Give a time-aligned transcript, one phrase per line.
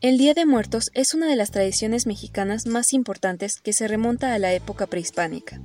[0.00, 4.32] El Día de Muertos es una de las tradiciones mexicanas más importantes que se remonta
[4.32, 5.60] a la época prehispánica.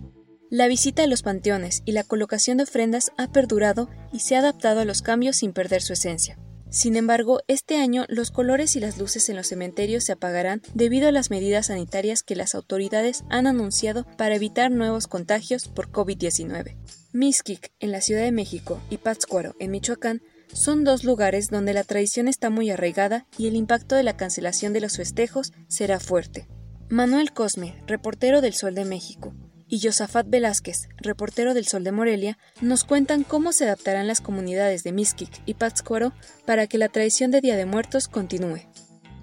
[0.49, 4.39] La visita a los panteones y la colocación de ofrendas ha perdurado y se ha
[4.39, 6.39] adaptado a los cambios sin perder su esencia.
[6.71, 11.09] Sin embargo, este año los colores y las luces en los cementerios se apagarán debido
[11.09, 16.75] a las medidas sanitarias que las autoridades han anunciado para evitar nuevos contagios por COVID-19.
[17.11, 20.23] Mixquic, en la Ciudad de México, y Pátzcuaro, en Michoacán,
[20.53, 24.73] son dos lugares donde la tradición está muy arraigada y el impacto de la cancelación
[24.73, 26.47] de los festejos será fuerte.
[26.89, 29.33] Manuel Cosme, reportero del Sol de México,
[29.67, 34.83] y Josafat Velázquez, reportero del Sol de Morelia, nos cuentan cómo se adaptarán las comunidades
[34.83, 36.13] de Mixquic y Pátzcuaro
[36.45, 38.61] para que la tradición de Día de Muertos continúe.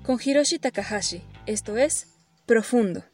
[0.02, 2.08] Con Hiroshi Takahashi, esto es
[2.46, 3.04] Profundo.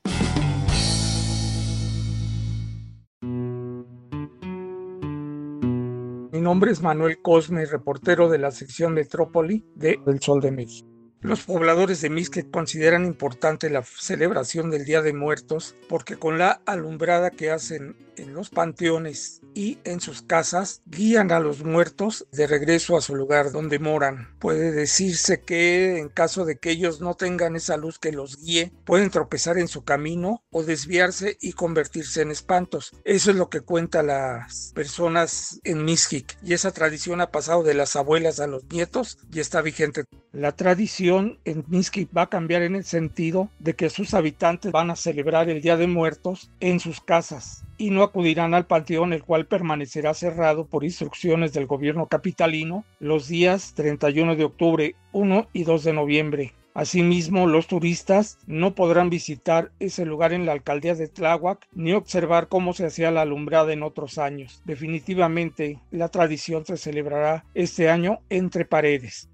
[6.46, 10.95] Nombre es Manuel Cosme, reportero de la sección Metrópoli de El Sol de México.
[11.26, 16.60] Los pobladores de Mixquic consideran importante la celebración del Día de Muertos porque con la
[16.66, 22.46] alumbrada que hacen en los panteones y en sus casas guían a los muertos de
[22.46, 24.34] regreso a su lugar donde moran.
[24.38, 28.72] Puede decirse que en caso de que ellos no tengan esa luz que los guíe,
[28.84, 32.92] pueden tropezar en su camino o desviarse y convertirse en espantos.
[33.04, 37.74] Eso es lo que cuentan las personas en Mixquic y esa tradición ha pasado de
[37.74, 40.04] las abuelas a los nietos y está vigente.
[40.32, 44.90] La tradición en Mixquic va a cambiar en el sentido de que sus habitantes van
[44.90, 49.22] a celebrar el Día de Muertos en sus casas y no acudirán al panteón, el
[49.22, 55.64] cual permanecerá cerrado por instrucciones del gobierno capitalino los días 31 de octubre, 1 y
[55.64, 56.52] 2 de noviembre.
[56.74, 62.48] Asimismo, los turistas no podrán visitar ese lugar en la alcaldía de Tláhuac ni observar
[62.48, 64.60] cómo se hacía la alumbrada en otros años.
[64.66, 69.30] Definitivamente, la tradición se celebrará este año entre paredes.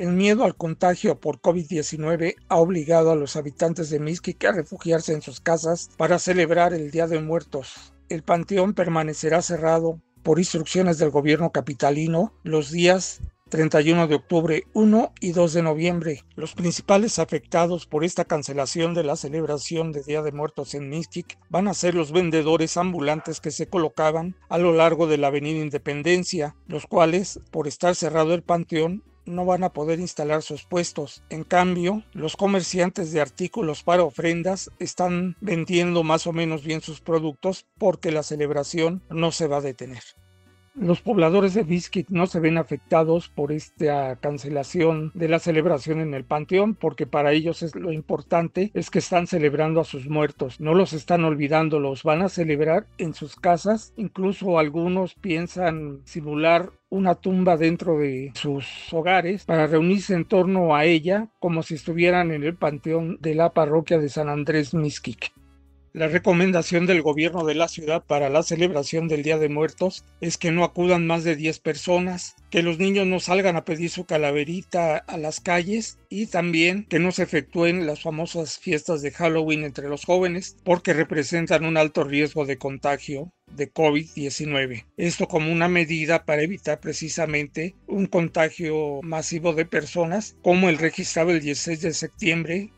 [0.00, 5.12] El miedo al contagio por COVID-19 ha obligado a los habitantes de Mixquic a refugiarse
[5.12, 7.92] en sus casas para celebrar el Día de Muertos.
[8.08, 15.12] El panteón permanecerá cerrado por instrucciones del gobierno capitalino los días 31 de octubre, 1
[15.20, 16.24] y 2 de noviembre.
[16.34, 21.38] Los principales afectados por esta cancelación de la celebración de Día de Muertos en Mixquic
[21.50, 25.60] van a ser los vendedores ambulantes que se colocaban a lo largo de la Avenida
[25.60, 31.22] Independencia, los cuales, por estar cerrado el panteón, no van a poder instalar sus puestos.
[31.30, 37.00] En cambio, los comerciantes de artículos para ofrendas están vendiendo más o menos bien sus
[37.00, 40.02] productos porque la celebración no se va a detener.
[40.80, 46.14] Los pobladores de Biscuit no se ven afectados por esta cancelación de la celebración en
[46.14, 50.58] el panteón porque para ellos es lo importante es que están celebrando a sus muertos,
[50.58, 56.70] no los están olvidando, los van a celebrar en sus casas, incluso algunos piensan simular
[56.88, 62.32] una tumba dentro de sus hogares para reunirse en torno a ella como si estuvieran
[62.32, 65.30] en el panteón de la parroquia de San Andrés Mixquic.
[65.92, 70.38] La recomendación del gobierno de la ciudad para la celebración del Día de Muertos es
[70.38, 74.04] que no acudan más de 10 personas, que los niños no salgan a pedir su
[74.04, 79.64] calaverita a las calles y también que no se efectúen las famosas fiestas de Halloween
[79.64, 84.86] entre los jóvenes porque representan un alto riesgo de contagio de COVID-19.
[84.96, 91.32] Esto como una medida para evitar precisamente un contagio masivo de personas como el registrado
[91.32, 92.70] el 16 de septiembre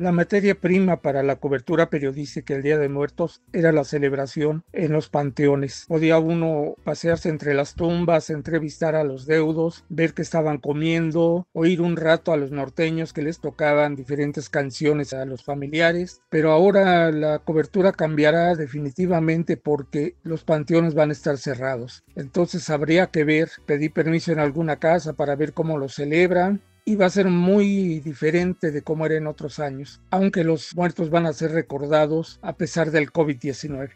[0.00, 4.92] la materia prima para la cobertura periodística el Día de Muertos era la celebración en
[4.92, 5.84] los panteones.
[5.88, 11.82] Podía uno pasearse entre las tumbas, entrevistar a los deudos, ver qué estaban comiendo, oír
[11.82, 16.22] un rato a los norteños que les tocaban diferentes canciones a los familiares.
[16.30, 22.04] Pero ahora la cobertura cambiará definitivamente porque los panteones van a estar cerrados.
[22.16, 26.96] Entonces habría que ver, pedir permiso en alguna casa para ver cómo lo celebran y
[26.96, 31.26] va a ser muy diferente de cómo era en otros años, aunque los muertos van
[31.26, 33.90] a ser recordados a pesar del COVID-19.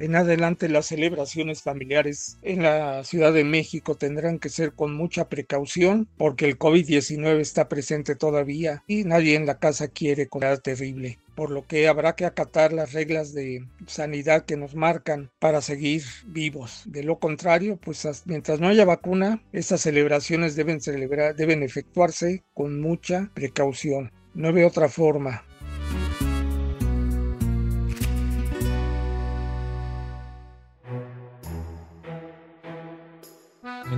[0.00, 5.28] En adelante las celebraciones familiares en la Ciudad de México tendrán que ser con mucha
[5.28, 11.18] precaución porque el COVID-19 está presente todavía y nadie en la casa quiere comer terrible
[11.34, 16.02] por lo que habrá que acatar las reglas de sanidad que nos marcan para seguir
[16.26, 16.82] vivos.
[16.86, 20.80] De lo contrario, pues mientras no haya vacuna, estas celebraciones deben,
[21.36, 24.12] deben efectuarse con mucha precaución.
[24.34, 25.44] No veo otra forma.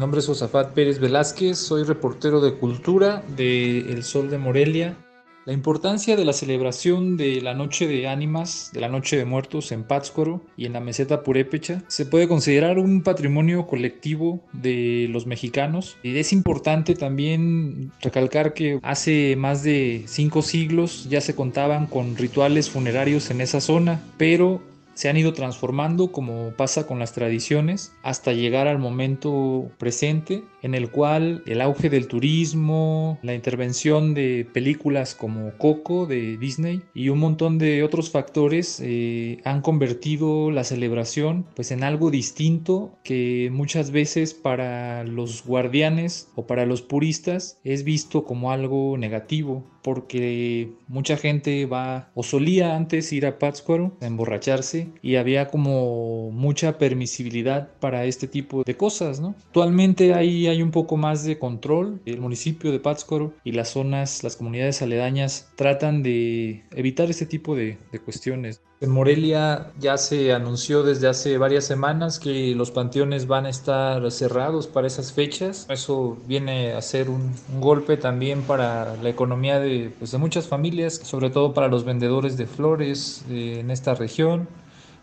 [0.02, 4.96] Nombre es Josafat Pérez Velázquez, soy reportero de cultura de El Sol de Morelia
[5.44, 9.72] la importancia de la celebración de la Noche de Ánimas, de la Noche de Muertos
[9.72, 15.26] en Pátzcuaro y en la meseta purépecha se puede considerar un patrimonio colectivo de los
[15.26, 15.96] mexicanos.
[16.04, 22.16] Y es importante también recalcar que hace más de cinco siglos ya se contaban con
[22.16, 24.62] rituales funerarios en esa zona, pero
[24.94, 30.74] se han ido transformando como pasa con las tradiciones hasta llegar al momento presente en
[30.74, 37.08] el cual el auge del turismo, la intervención de películas como Coco de Disney y
[37.08, 43.50] un montón de otros factores eh, han convertido la celebración pues en algo distinto que
[43.52, 50.72] muchas veces para los guardianes o para los puristas es visto como algo negativo porque
[50.88, 56.78] mucha gente va o solía antes ir a Pátzcuaro a emborracharse y había como mucha
[56.78, 59.34] permisibilidad para este tipo de cosas, ¿no?
[59.46, 62.00] Actualmente hay, hay un poco más de control.
[62.06, 67.56] El municipio de Pátzcuaro y las zonas, las comunidades aledañas tratan de evitar este tipo
[67.56, 68.62] de cuestiones.
[68.82, 74.10] En Morelia ya se anunció desde hace varias semanas que los panteones van a estar
[74.10, 75.66] cerrados para esas fechas.
[75.70, 80.94] Eso viene a ser un, golpe también para la economía de, pues, de, muchas familias,
[80.94, 84.48] sobre todo para los vendedores de flores en esta región,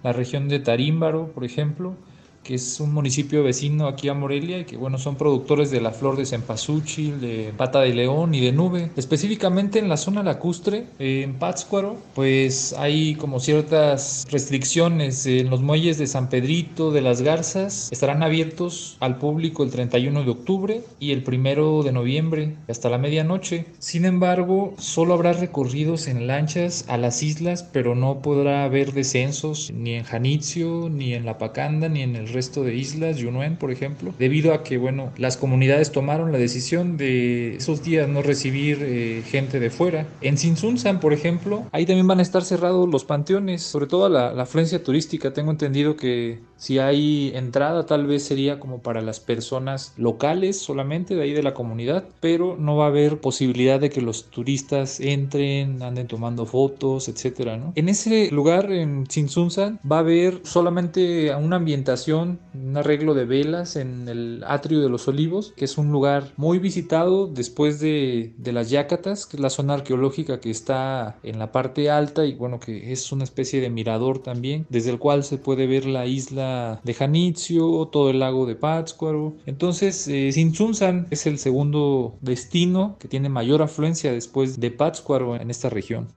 [0.04, 1.96] la región de Tarímbaro, por ejemplo
[2.44, 5.92] que es un municipio vecino aquí a Morelia y que bueno son productores de la
[5.92, 8.92] flor de cempasúchil, de pata de león y de nube.
[8.96, 15.98] Específicamente en la zona lacustre, en Pátzcuaro, pues hay como ciertas restricciones en los muelles
[15.98, 21.12] de San Pedrito, de las Garzas, estarán abiertos al público el 31 de octubre y
[21.12, 23.66] el 1 de noviembre hasta la medianoche.
[23.80, 29.72] Sin embargo, solo habrá recorridos en lanchas a las islas, pero no podrá haber descensos
[29.74, 33.72] ni en Janitzio, ni en La Pacanda, ni en el resto de islas, Yunuen, por
[33.72, 38.80] ejemplo, debido a que, bueno, las comunidades tomaron la decisión de esos días no recibir
[38.82, 40.08] eh, gente de fuera.
[40.22, 44.34] En Sinsunzan, por ejemplo, ahí también van a estar cerrados los panteones, sobre todo la,
[44.34, 45.34] la afluencia turística.
[45.34, 51.16] Tengo entendido que si hay entrada, tal vez sería como para las personas locales solamente,
[51.16, 55.00] de ahí de la comunidad, pero no va a haber posibilidad de que los turistas
[55.00, 57.72] entren, anden tomando fotos, etcétera, ¿no?
[57.76, 63.76] En ese lugar, en Sinsunzan, va a haber solamente una ambientación un arreglo de velas
[63.76, 68.52] en el atrio de los olivos, que es un lugar muy visitado después de, de
[68.52, 72.60] las Yacatas, que es la zona arqueológica que está en la parte alta y bueno,
[72.60, 76.82] que es una especie de mirador también, desde el cual se puede ver la isla
[76.84, 79.36] de Janitzio, todo el lago de Pátzcuaro.
[79.46, 85.50] Entonces, eh, Sinsunzan es el segundo destino que tiene mayor afluencia después de Pátzcuaro en
[85.50, 86.08] esta región.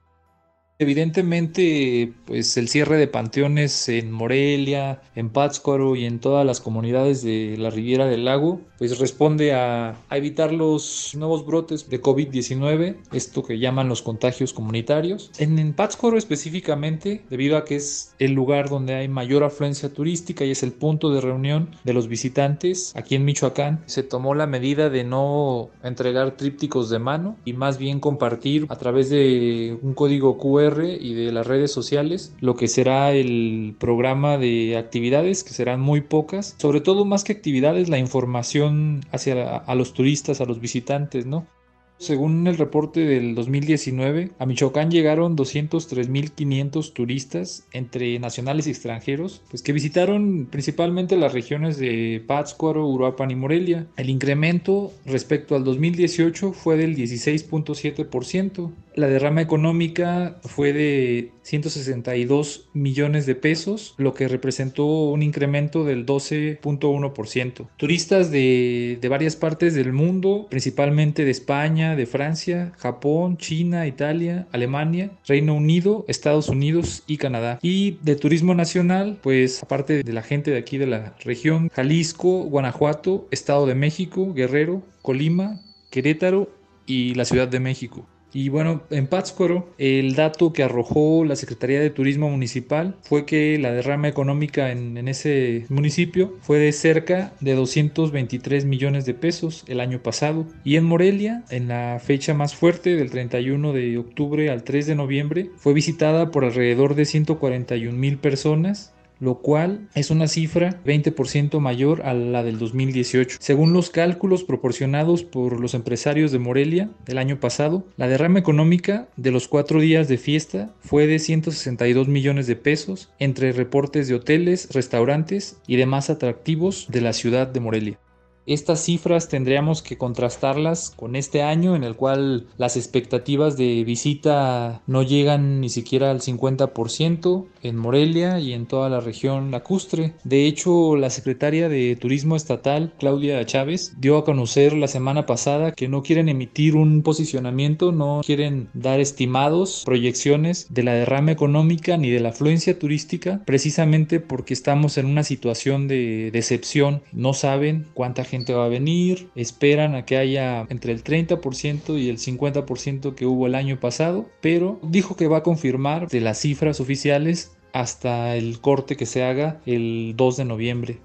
[0.83, 7.23] Evidentemente, pues el cierre de panteones en Morelia, en Pátzcuaro y en todas las comunidades
[7.23, 13.43] de la Riviera del Lago, pues responde a, evitar los nuevos brotes de COVID-19, esto
[13.43, 15.31] que llaman los contagios comunitarios.
[15.37, 20.43] En, en Pátzcuaro específicamente, debido a que es el lugar donde hay mayor afluencia turística
[20.43, 24.47] y es el punto de reunión de los visitantes, aquí en Michoacán se tomó la
[24.47, 29.93] medida de no entregar trípticos de mano y más bien compartir a través de un
[29.93, 35.51] código QR y de las redes sociales lo que será el programa de actividades, que
[35.51, 40.45] serán muy pocas, sobre todo más que actividades, la información hacia a los turistas, a
[40.45, 41.47] los visitantes, ¿no?
[41.97, 49.63] Según el reporte del 2019, a Michoacán llegaron 203.500 turistas entre nacionales y extranjeros, pues
[49.63, 53.87] que visitaron principalmente las regiones de Pátzcuaro, Uruapan y Morelia.
[53.95, 58.71] El incremento respecto al 2018 fue del 16.7%.
[58.95, 66.05] La derrama económica fue de 162 millones de pesos, lo que representó un incremento del
[66.05, 67.67] 12.1%.
[67.77, 74.47] Turistas de, de varias partes del mundo, principalmente de España, de Francia, Japón, China, Italia,
[74.51, 77.59] Alemania, Reino Unido, Estados Unidos y Canadá.
[77.61, 82.43] Y de turismo nacional, pues aparte de la gente de aquí de la región, Jalisco,
[82.43, 85.59] Guanajuato, Estado de México, Guerrero, Colima,
[85.91, 86.49] Querétaro
[86.85, 88.07] y la Ciudad de México.
[88.33, 93.57] Y bueno, en Pátzcuaro, el dato que arrojó la Secretaría de Turismo Municipal fue que
[93.59, 99.63] la derrama económica en, en, ese municipio fue de cerca de 223 millones de pesos
[99.67, 100.45] el año pasado.
[100.63, 104.95] Y en Morelia, en la fecha más fuerte del 31 de octubre al 3 de
[104.95, 111.59] noviembre, fue visitada por alrededor de 141 mil personas lo cual es una cifra 20%
[111.59, 113.37] mayor a la del 2018.
[113.39, 119.07] Según los cálculos proporcionados por los empresarios de Morelia el año pasado, la derrama económica
[119.17, 124.15] de los cuatro días de fiesta fue de 162 millones de pesos entre reportes de
[124.15, 127.99] hoteles, restaurantes y demás atractivos de la ciudad de Morelia.
[128.45, 134.81] Estas cifras tendríamos que contrastarlas con este año en el cual las expectativas de visita
[134.85, 140.15] no llegan ni siquiera al 50% en Morelia y en toda la región lacustre.
[140.25, 145.71] De hecho, la secretaria de Turismo Estatal, Claudia Chávez, dio a conocer la semana pasada
[145.71, 151.95] que no quieren emitir un posicionamiento, no quieren dar estimados, proyecciones de la derrama económica
[151.95, 157.03] ni de la afluencia turística, precisamente porque estamos en una situación de decepción.
[157.13, 162.09] No saben cuánta gente va a venir, esperan a que haya entre el 30% y
[162.09, 166.39] el 50% que hubo el año pasado, pero dijo que va a confirmar de las
[166.39, 170.99] cifras oficiales hasta el corte que se haga el 2 de noviembre.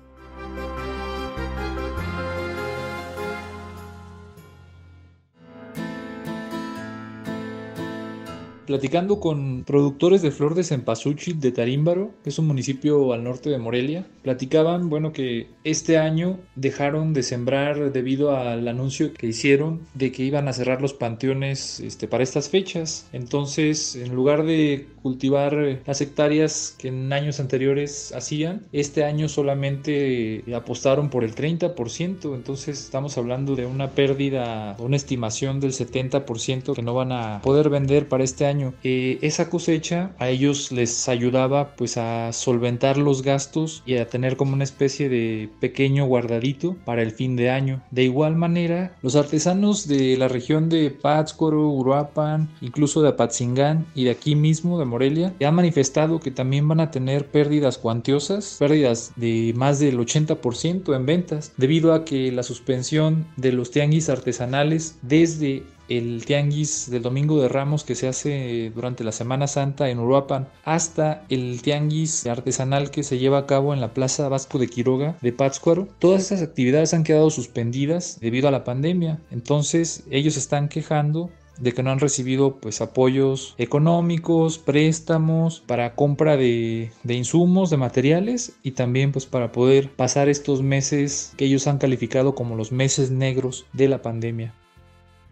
[8.68, 13.48] Platicando con productores de flor de cempasúchil de Tarímbaro, que es un municipio al norte
[13.48, 19.80] de Morelia, platicaban, bueno, que este año dejaron de sembrar debido al anuncio que hicieron
[19.94, 23.08] de que iban a cerrar los panteones este, para estas fechas.
[23.14, 30.44] Entonces, en lugar de cultivar las hectáreas que en años anteriores hacían, este año solamente
[30.54, 36.82] apostaron por el 30%, entonces estamos hablando de una pérdida, una estimación del 70% que
[36.82, 41.74] no van a poder vender para este año eh, esa cosecha a ellos les ayudaba
[41.76, 47.02] pues a solventar los gastos y a tener como una especie de pequeño guardadito para
[47.02, 47.82] el fin de año.
[47.90, 54.04] De igual manera, los artesanos de la región de Pátzcuaro, Uruapan, incluso de Apatzingán y
[54.04, 59.12] de aquí mismo de Morelia, han manifestado que también van a tener pérdidas cuantiosas, pérdidas
[59.14, 64.98] de más del 80% en ventas, debido a que la suspensión de los tianguis artesanales
[65.02, 70.00] desde el tianguis del Domingo de Ramos que se hace durante la Semana Santa en
[70.00, 74.68] Uruapan hasta el tianguis artesanal que se lleva a cabo en la Plaza Vasco de
[74.68, 75.86] Quiroga de Pátzcuaro.
[76.00, 79.20] Todas esas actividades han quedado suspendidas debido a la pandemia.
[79.30, 86.36] Entonces ellos están quejando de que no han recibido pues apoyos económicos, préstamos para compra
[86.36, 91.66] de, de, insumos, de materiales y también pues para poder pasar estos meses que ellos
[91.66, 94.54] han calificado como los meses negros de la pandemia.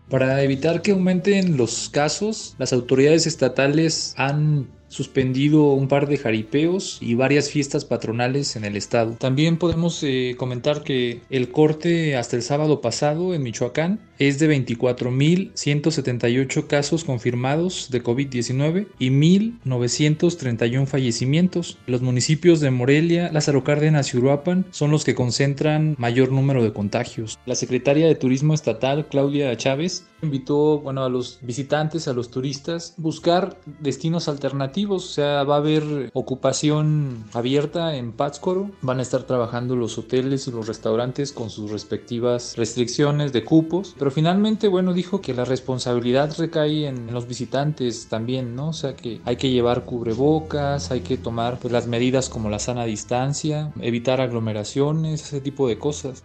[0.08, 6.96] Para evitar que aumenten los casos, las autoridades estatales han suspendido un par de jaripeos
[7.02, 9.16] y varias fiestas patronales en el estado.
[9.18, 14.48] También podemos eh, comentar que el corte hasta el sábado pasado en Michoacán es de
[14.48, 21.76] 24.178 casos confirmados de COVID-19 y 1.931 fallecimientos.
[21.86, 26.72] Los municipios de Morelia, Lázaro Cárdenas y Uruapan son los que concentran mayor número de
[26.72, 27.38] contagios.
[27.44, 32.94] La secretaria de Turismo Estatal, Claudia Chávez, invitó bueno, a los visitantes, a los turistas,
[32.96, 39.24] buscar destinos alternativos o sea, va a haber ocupación abierta en Pátzcuaro, van a estar
[39.24, 44.92] trabajando los hoteles y los restaurantes con sus respectivas restricciones de cupos, pero finalmente, bueno,
[44.92, 48.68] dijo que la responsabilidad recae en los visitantes también, ¿no?
[48.68, 52.58] O sea, que hay que llevar cubrebocas, hay que tomar pues, las medidas como la
[52.58, 56.22] sana distancia, evitar aglomeraciones, ese tipo de cosas.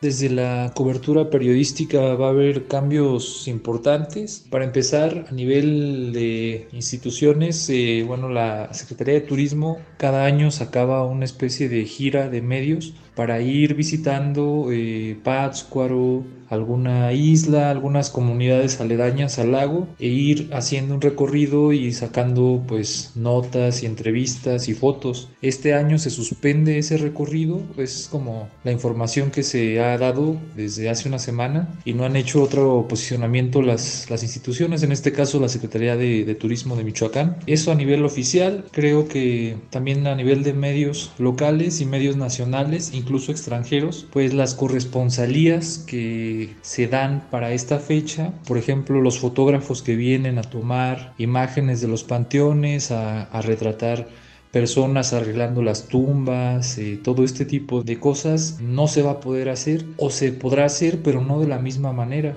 [0.00, 4.46] Desde la cobertura periodística va a haber cambios importantes.
[4.48, 11.04] Para empezar, a nivel de instituciones, eh, bueno, la Secretaría de Turismo cada año sacaba
[11.04, 18.80] una especie de gira de medios para ir visitando eh, Pátzcuaro, alguna isla, algunas comunidades
[18.80, 24.74] aledañas al lago e ir haciendo un recorrido y sacando pues notas y entrevistas y
[24.74, 25.28] fotos.
[25.42, 30.88] Este año se suspende ese recorrido, es como la información que se ha dado desde
[30.90, 35.38] hace una semana y no han hecho otro posicionamiento las, las instituciones, en este caso
[35.40, 37.36] la Secretaría de, de Turismo de Michoacán.
[37.46, 42.90] Eso a nivel oficial, creo que también a nivel de medios locales y medios nacionales,
[42.92, 49.82] incluso extranjeros, pues las corresponsalías que se dan para esta fecha, por ejemplo los fotógrafos
[49.82, 54.08] que vienen a tomar imágenes de los panteones, a, retratar
[54.52, 59.48] personas arreglando las tumbas, eh, todo este tipo de cosas no se va a poder
[59.48, 62.36] hacer o se podrá hacer pero no de la misma manera.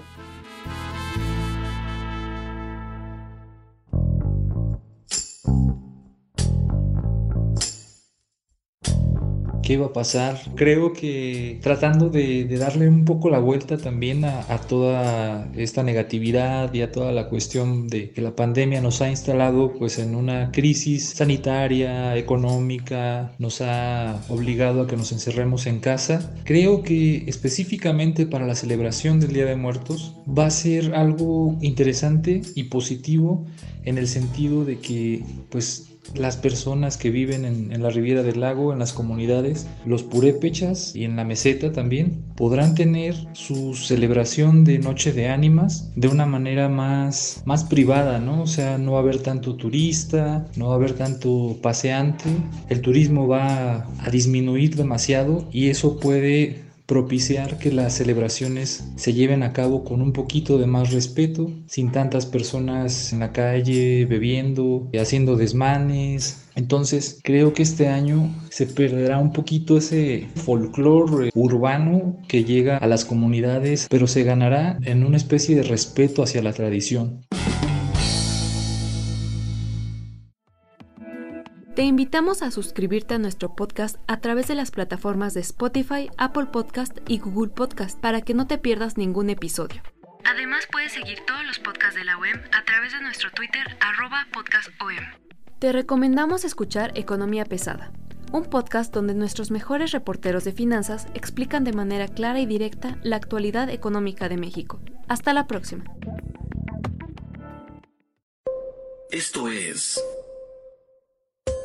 [9.63, 10.39] Qué iba a pasar.
[10.55, 16.81] Creo que tratando de, darle un poco la vuelta también a, toda esta negatividad y
[16.81, 21.09] a toda la cuestión de que la pandemia nos ha instalado pues en una crisis
[21.09, 26.33] sanitaria, económica, nos ha obligado a que nos encerremos en casa.
[26.43, 32.41] Creo que específicamente para la celebración del Día de Muertos va a ser algo interesante
[32.55, 33.45] y positivo
[33.85, 38.71] en el sentido de que pues las personas que viven en, la Riviera del Lago,
[38.71, 44.79] en las comunidades, los purépechas y en la meseta también, podrán tener su celebración de
[44.79, 48.43] Noche de Ánimas de una manera más, más privada, ¿no?
[48.43, 52.29] O sea, no va a haber tanto turista, no va a haber tanto paseante,
[52.69, 59.43] el turismo va a disminuir demasiado y eso puede propiciar que las celebraciones se lleven
[59.43, 64.89] a cabo con un poquito de más respeto, sin tantas personas en la calle bebiendo,
[64.99, 66.45] haciendo desmanes.
[66.55, 72.87] Entonces creo que este año se perderá un poquito ese folclore urbano que llega a
[72.87, 77.21] las comunidades, pero se ganará en una especie de respeto hacia la tradición.
[81.75, 86.45] Te invitamos a suscribirte a nuestro podcast a través de las plataformas de Spotify, Apple
[86.51, 89.81] Podcast y Google Podcast para que no te pierdas ningún episodio.
[90.23, 94.27] Además puedes seguir todos los podcasts de la OEM a través de nuestro Twitter arroba
[94.31, 94.87] podcastom.
[95.57, 97.91] Te recomendamos escuchar Economía Pesada,
[98.31, 103.15] un podcast donde nuestros mejores reporteros de finanzas explican de manera clara y directa la
[103.15, 104.79] actualidad económica de México.
[105.07, 105.85] Hasta la próxima.
[109.09, 109.99] Esto es